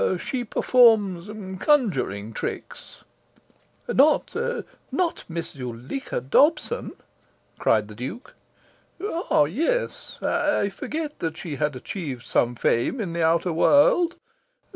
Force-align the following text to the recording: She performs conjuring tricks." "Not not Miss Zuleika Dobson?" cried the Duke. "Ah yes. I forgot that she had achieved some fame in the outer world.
She 0.17 0.43
performs 0.43 1.29
conjuring 1.63 2.33
tricks." 2.33 3.03
"Not 3.87 4.33
not 4.91 5.23
Miss 5.29 5.51
Zuleika 5.51 6.19
Dobson?" 6.21 6.93
cried 7.59 7.87
the 7.87 7.93
Duke. 7.93 8.33
"Ah 9.03 9.43
yes. 9.43 10.17
I 10.19 10.69
forgot 10.69 11.19
that 11.19 11.37
she 11.37 11.57
had 11.57 11.75
achieved 11.75 12.23
some 12.23 12.55
fame 12.55 12.99
in 12.99 13.13
the 13.13 13.23
outer 13.23 13.53
world. 13.53 14.15